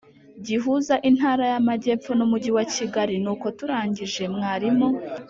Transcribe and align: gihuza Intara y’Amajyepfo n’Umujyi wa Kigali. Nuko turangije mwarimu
gihuza 0.45 0.93
Intara 1.09 1.43
y’Amajyepfo 1.51 2.11
n’Umujyi 2.15 2.51
wa 2.57 2.65
Kigali. 2.73 3.15
Nuko 3.23 3.45
turangije 3.57 4.23
mwarimu 4.35 4.87